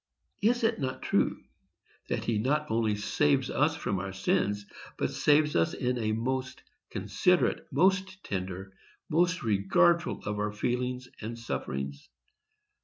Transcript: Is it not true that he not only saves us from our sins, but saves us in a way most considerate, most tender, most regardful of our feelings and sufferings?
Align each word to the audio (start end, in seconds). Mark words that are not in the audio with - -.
Is 0.41 0.63
it 0.63 0.79
not 0.79 1.03
true 1.03 1.43
that 2.09 2.23
he 2.25 2.39
not 2.39 2.71
only 2.71 2.95
saves 2.95 3.51
us 3.51 3.75
from 3.75 3.99
our 3.99 4.13
sins, 4.13 4.65
but 4.97 5.11
saves 5.11 5.55
us 5.55 5.75
in 5.75 5.99
a 5.99 6.11
way 6.11 6.11
most 6.11 6.63
considerate, 6.89 7.67
most 7.71 8.23
tender, 8.23 8.73
most 9.09 9.43
regardful 9.43 10.23
of 10.25 10.39
our 10.39 10.51
feelings 10.53 11.07
and 11.21 11.37
sufferings? 11.37 12.09